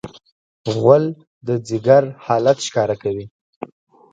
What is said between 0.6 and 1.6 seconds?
غول د